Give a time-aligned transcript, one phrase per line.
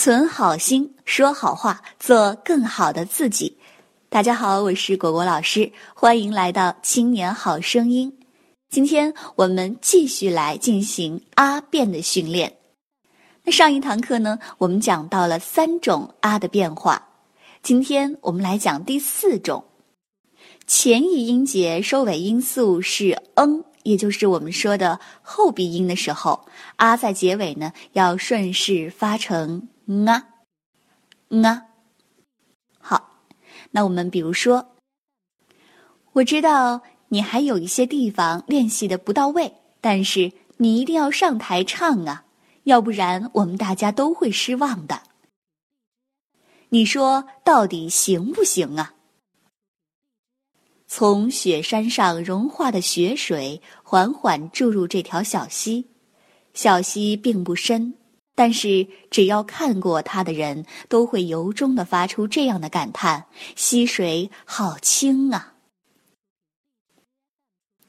[0.00, 3.58] 存好心，说好话，做更好的自己。
[4.08, 8.16] 大家好，我是果果老师，欢迎来到青年好声音。
[8.70, 12.58] 今天我们继续来进行阿变的训练。
[13.42, 17.08] 那上一堂课呢，我们讲到了三种阿的变化，
[17.64, 19.64] 今天我们来讲第四种。
[20.68, 23.64] 前一音节收尾音素是嗯。
[23.82, 26.46] 也就是我们说的后鼻音的时候，
[26.76, 29.68] 啊在结尾呢要顺势发成
[30.06, 30.28] 啊
[31.42, 31.62] 啊。
[32.78, 33.20] 好，
[33.70, 34.74] 那我们比如说，
[36.12, 42.24] 我知道你还有一些地方练习的不到位，但是你一定要上台唱啊，
[42.64, 45.02] 要不然我们大家都会失望的。
[46.70, 48.94] 你说到底行不行啊？
[50.90, 55.86] 从雪山上融化的雪水缓缓注入这条小溪，
[56.54, 57.92] 小溪并不深，
[58.34, 65.54] 但是只要看过它的人，都会由衷的发出这样的感叹：溪水好清啊！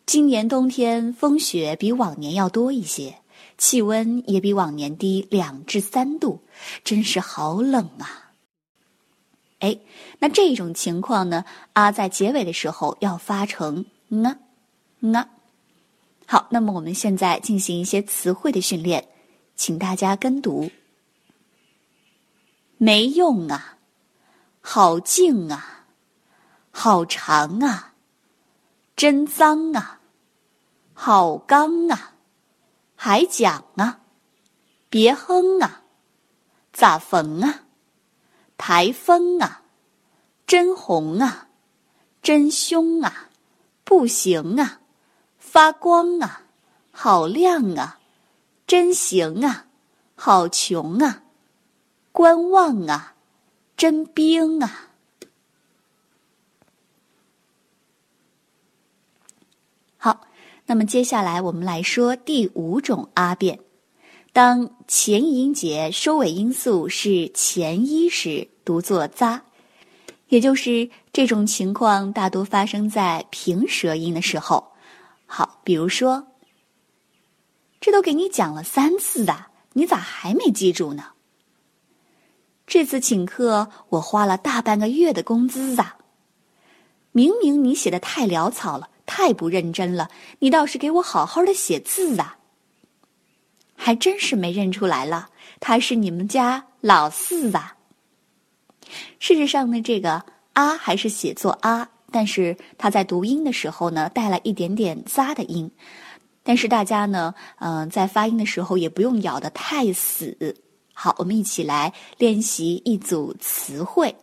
[0.05, 3.19] 今年冬天风雪比往年要多一些，
[3.57, 6.43] 气温也比往年低两至三度，
[6.83, 8.28] 真是好冷啊！
[9.59, 9.77] 哎，
[10.19, 11.43] 那这种情况呢？
[11.73, 14.37] 啊，在结尾的时候要发成呢、
[14.99, 15.29] 呢。
[16.25, 19.07] 好，那么我们现在进行一些词汇的训练，
[19.55, 20.71] 请大家跟读。
[22.77, 23.77] 没用啊，
[24.61, 25.85] 好静啊，
[26.71, 27.95] 好长啊，
[28.95, 29.99] 真脏啊，
[30.93, 32.13] 好刚啊，
[32.95, 33.99] 还讲啊，
[34.89, 35.81] 别哼啊，
[36.71, 37.65] 咋缝啊？
[38.59, 39.63] 台风啊，
[40.45, 41.47] 真红啊，
[42.21, 43.29] 真凶啊，
[43.85, 44.81] 不行啊，
[45.37, 46.43] 发光啊，
[46.91, 47.99] 好亮啊，
[48.67, 49.67] 真行啊，
[50.13, 51.23] 好穷啊，
[52.11, 53.15] 观望啊，
[53.77, 54.89] 真冰啊。
[59.95, 60.27] 好，
[60.65, 63.61] 那么接下来我们来说第五种阿变。
[64.31, 69.41] 当前一音节收尾音素是前一时，读作“咂”，
[70.29, 74.73] 也就是这种情况大多发生在平舌音的时候。
[75.25, 76.27] 好，比如说，
[77.81, 81.05] 这都给你讲了三次的，你咋还没记住呢？
[82.67, 85.97] 这次请客我花了大半个月的工资啊！
[87.11, 92.37] 明明你写的太潦草了，太不认真了，你倒是给我好好的写字啊！
[93.81, 95.29] 还真是没认出来了，
[95.61, 97.77] 他是你们家老四啊。
[99.19, 105.71] 事实上呢，这个“啊”还是写作“啊”，但是他在读音的时候呢，带了一点点“咂”的音。
[106.43, 110.57] 但是大家呢，嗯，在发音的时候也不用咬得太死。
[110.93, 114.13] 好，我们一起来练习一组词汇：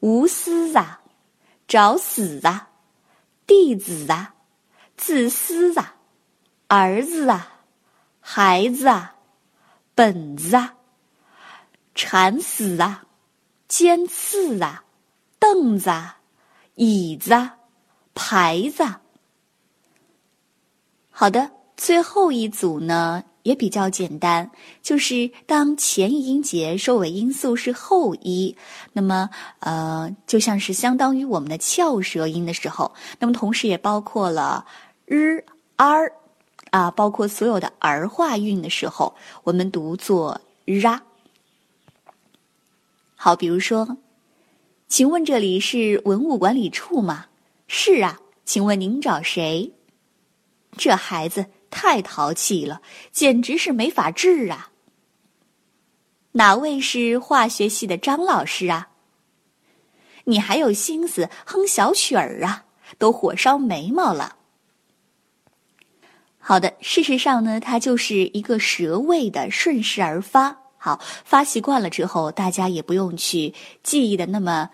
[0.00, 1.00] 无私啊，
[1.68, 2.70] 找死啊，
[3.46, 4.34] 弟子啊，
[4.96, 5.94] 自私啊，
[6.66, 7.54] 儿子啊。
[8.30, 9.14] 孩子啊，
[9.94, 10.74] 本子啊，
[11.94, 13.04] 馋死啊，
[13.68, 14.84] 尖刺啊，
[15.38, 16.18] 凳子啊，
[16.74, 17.56] 椅子啊，
[18.14, 18.84] 牌子。
[21.08, 24.50] 好的，最后一组呢也比较简单，
[24.82, 28.54] 就是当前一音节收尾音素是后一，
[28.92, 34.66] 那么呃，就像是相当于我们的翘舌音的时候，那么同时也包括了
[35.06, 35.42] 日、
[35.76, 36.12] r。
[36.70, 39.14] 啊，包括所有的儿化韵的时候，
[39.44, 41.02] 我们读作 “r”。
[43.14, 43.96] 好，比如说，
[44.86, 47.26] 请问这里是文物管理处吗？
[47.66, 49.72] 是啊，请问您找谁？
[50.76, 52.80] 这孩子太淘气了，
[53.10, 54.70] 简直是没法治啊！
[56.32, 58.90] 哪位是化学系的张老师啊？
[60.24, 62.66] 你还有心思哼小曲儿啊？
[62.96, 64.36] 都火烧眉毛了。
[66.48, 70.56] 好的，事实上呢，它就是一个舌位的顺势而发。
[70.78, 73.52] 好，发习惯了之后，大家也不用去
[73.82, 74.70] 记忆的那么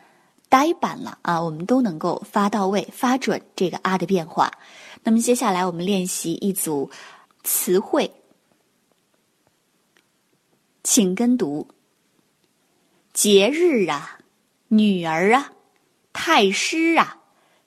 [0.48, 4.52] 呆板了啊，我们都能够发到位、发准这个啊的变化。
[5.02, 6.88] 那么接下来我们练习一组
[7.42, 8.08] 词汇，
[10.84, 11.66] 请跟读：
[13.12, 14.20] 节日啊，
[14.68, 15.50] 女儿啊，
[16.12, 17.16] 太师啊，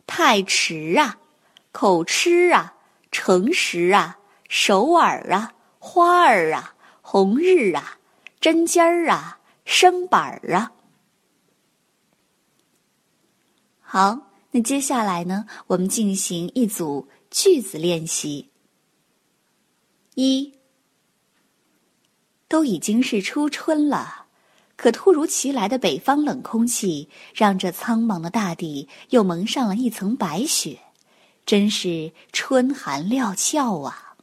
[0.06, 1.18] 太迟啊，
[1.74, 2.76] 口吃啊。
[3.20, 7.98] 诚实啊，首尔啊，花儿啊，红日啊，
[8.40, 10.72] 针尖儿啊，身板儿啊。
[13.82, 18.52] 好，那接下来呢，我们进行一组句子练习。
[20.14, 20.54] 一，
[22.48, 24.28] 都已经是初春了，
[24.76, 30.80] 可突如其来的北方冷空气让这苍茫的大地又蒙上了一层白雪，
[31.48, 34.18] 真是春寒料峭啊。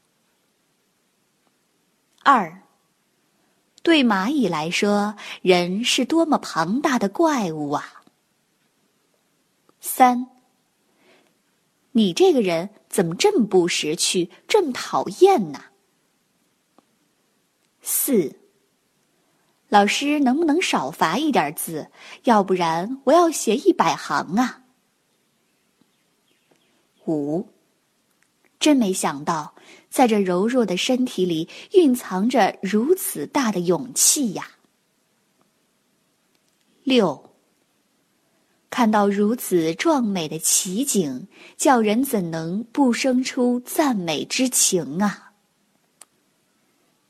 [2.23, 2.61] 二，
[3.83, 8.03] 对蚂蚁来说，人是多么庞大的怪物啊！
[9.81, 10.27] 三，
[11.93, 15.65] 你这个人怎么这么不识趣，这么讨厌呢？
[17.81, 18.39] 四，
[19.71, 21.91] 老师能不能少罚一点字？
[22.25, 24.64] 要不然我要写一百行啊！
[27.07, 27.49] 五，
[28.59, 29.55] 真没想到，
[29.91, 34.49] 在这柔弱的身体里蕴藏着如此大的勇气呀！
[36.83, 37.31] 六。
[38.71, 45.33] 看到如此壮美的奇景，叫人怎能不生出赞美之情啊？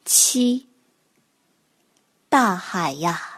[0.05, 0.69] 七，
[2.29, 3.34] 大海呀，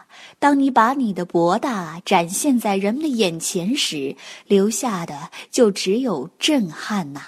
[0.47, 4.15] 当你把你的博大展现在人们的眼前时，
[4.45, 7.21] 留下的就只有震撼呐。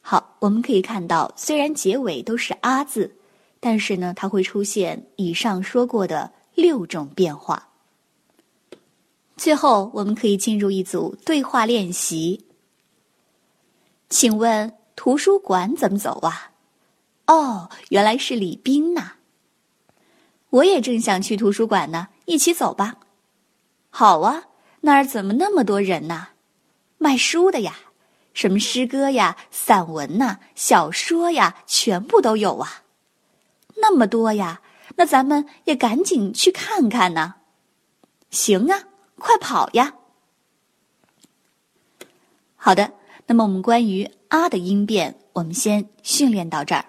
[0.00, 3.16] 好，我们可以看到，虽然结尾都是“啊”字，
[3.58, 7.70] 但是呢，它会出现以上说过的六种变化。
[9.36, 12.46] 最后，我们可以进入一组对话练习。
[14.08, 16.52] 请问图书馆怎么走啊？
[17.26, 19.14] 哦，原来是李斌呐。
[20.50, 22.96] 我也正想去图书馆呢，一起走吧。
[23.90, 24.44] 好啊，
[24.80, 26.28] 那儿怎么那么多人呢？
[26.98, 27.74] 卖书的呀，
[28.32, 32.82] 什么诗歌呀、散文呐、小说呀，全部都有啊。
[33.76, 34.60] 那么多呀，
[34.96, 37.36] 那咱们也赶紧去看看呢。
[38.30, 38.84] 行啊。
[39.20, 39.94] 快跑呀！
[42.54, 42.92] 好的，
[43.26, 46.84] 那么我们关于“啊”的音变，我们先训练到这儿。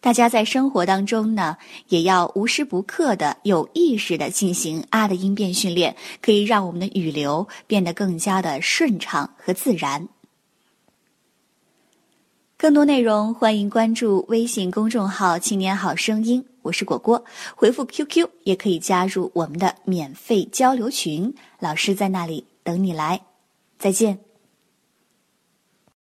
[0.00, 1.56] 大家在生活当中呢，
[1.88, 10.08] 也要无时不刻的有意识的进行“啊”的音变训练，可以让我们的语流变得更加的顺畅和自然。
[12.56, 16.44] 更多内容，欢迎关注微信公众号“青年好声音”。
[16.62, 17.24] 我是果果，
[17.56, 23.20] 回复 QQ 也可以加入我们的免费交流群，老师在那里等你来，
[23.78, 24.27] 再见。